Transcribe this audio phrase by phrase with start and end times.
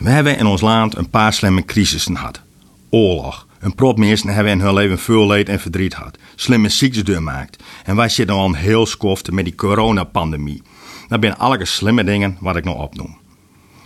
[0.00, 2.40] We hebben in ons land een paar slimme crisissen gehad.
[2.90, 3.46] Oorlog.
[3.58, 6.18] Een mensen hebben in hun leven veel leed en verdriet gehad.
[6.34, 7.62] Slimme ziektes doormaakt.
[7.84, 10.62] En wij zitten al heel skoft met die coronapandemie.
[11.08, 13.18] Dat zijn alle slimme dingen wat ik nog opnoem.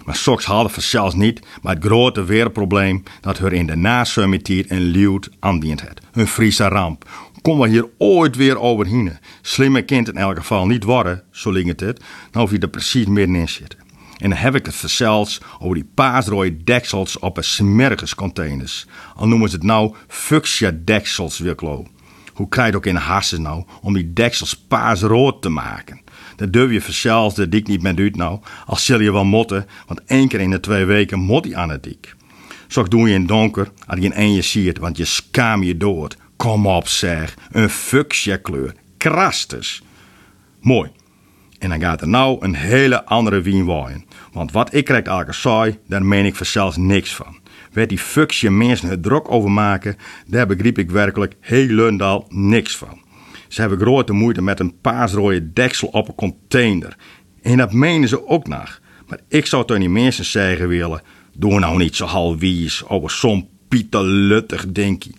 [0.04, 4.82] Maar soks hadden zelfs niet maar het grote wereldprobleem dat er in de nasummertijd een
[4.82, 6.00] luwt aandient het.
[6.12, 7.08] Een Friese ramp.
[7.42, 9.18] Kom we hier ooit weer overheen?
[9.42, 12.00] Slimme kind in elk geval niet worden, zo linkt het,
[12.30, 13.83] dan hoef je er precies middenin zitten.
[14.24, 18.86] En dan heb ik het zelfs over die paasrooie deksels op een containers.
[19.16, 21.86] Al noemen ze het nou fuchsia deksels, Wilklo.
[22.32, 26.00] Hoe krijg je ook in de harsen nou om die deksels paasrood te maken?
[26.36, 29.66] Dat durf je zelfs de dik niet met uit nou, als zul je wel motten,
[29.86, 32.16] want één keer in de twee weken mot die aan het dik.
[32.68, 35.76] Zo doe je in donker, als je in één je ziet, want je skaam je
[35.76, 36.16] dood.
[36.36, 39.82] Kom op zeg, een fuchsia kleur, krastes.
[40.60, 40.90] Mooi.
[41.58, 44.04] En dan gaat er nou een hele andere wien waaien.
[44.32, 47.38] Want wat ik krijg elke saai, daar meen ik zelfs niks van.
[47.72, 53.02] Werd die fuchsia mensen het druk over maken, daar begreep ik werkelijk helemaal niks van.
[53.48, 56.96] Ze hebben grote moeite met een paasrooie deksel op een container.
[57.42, 58.80] En dat menen ze ook nog.
[59.06, 61.02] Maar ik zou toch die mensen zeggen willen,
[61.36, 65.10] doe nou niet zo halwies over zo'n pieterluttig denkje.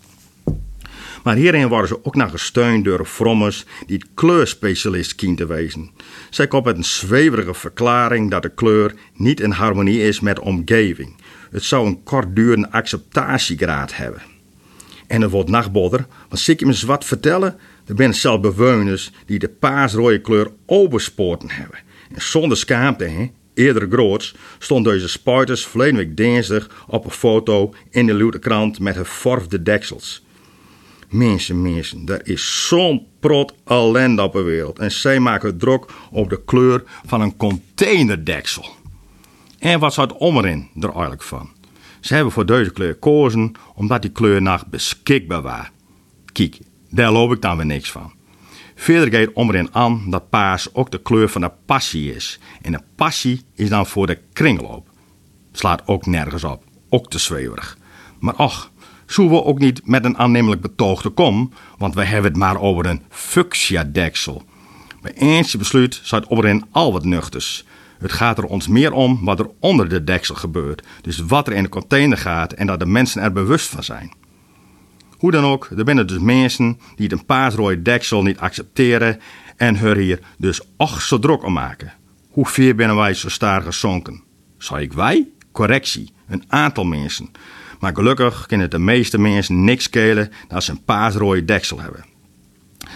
[1.25, 5.89] Maar hierin worden ze ook nog gesteund door frommers die kleurspecialist kien te wezen.
[6.29, 10.41] Zij komt met een zweverige verklaring dat de kleur niet in harmonie is met de
[10.41, 11.15] omgeving.
[11.51, 14.21] Het zou een kortdurende acceptatiegraad hebben.
[15.07, 17.57] En er wordt nachtbodder, want zie je me eens wat vertellen?
[17.85, 21.79] Er zijn zelfs bewoners die de paasrode kleur overspoorten hebben.
[22.13, 23.31] En zonder schaamte, hè?
[23.53, 28.79] eerder groots, stond deze spuiters verleden week dinsdag op een foto in de Luwte krant
[28.79, 30.24] met verforfde deksels.
[31.09, 34.79] Mensen, mensen, er is zo'n prot ellende op de wereld.
[34.79, 38.65] En zij maken druk op de kleur van een containerdeksel.
[39.59, 41.49] En wat zou het omrin er eigenlijk van?
[41.99, 45.69] Ze hebben voor deze kleur gekozen omdat die kleur nog beschikbaar was.
[46.31, 48.13] Kijk, daar loop ik dan weer niks van.
[48.75, 52.39] Verder gaat omrin aan dat paars ook de kleur van de passie is.
[52.61, 54.89] En de passie is dan voor de kringloop.
[55.51, 56.63] Slaat ook nergens op.
[56.89, 57.77] Ook te zweverig.
[58.19, 58.71] Maar och,
[59.05, 62.85] we ook niet met een aannemelijk betoog te komen, want wij hebben het maar over
[62.85, 64.43] een fuchsia-deksel.
[65.01, 67.65] Bij eens besluit het overin al wat nuchters.
[67.97, 71.53] Het gaat er ons meer om wat er onder de deksel gebeurt, dus wat er
[71.53, 74.13] in de container gaat en dat de mensen er bewust van zijn.
[75.17, 79.19] Hoe dan ook, er zijn dus mensen die het een paasrooie deksel niet accepteren
[79.55, 81.93] en er hier dus och zo druk om maken.
[82.29, 84.23] Hoe binnen wij zo staar gezonken?
[84.57, 85.27] Zou ik wij?
[85.51, 87.29] Correctie, een aantal mensen.
[87.79, 92.05] Maar gelukkig kunnen de meeste mensen niks schelen dat ze een paasrooie deksel hebben.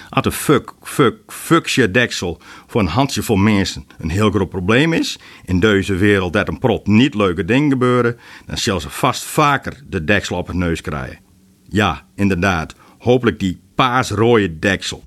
[0.10, 5.20] Als een fuck, fuck, fuckje deksel voor een handjevol mensen een heel groot probleem is,
[5.46, 9.84] in deze wereld dat een prot niet leuke dingen gebeuren, dan zullen ze vast vaker
[9.88, 11.20] de deksel op het neus krijgen.
[11.68, 15.04] Ja, inderdaad, hopelijk die paasrooie deksel.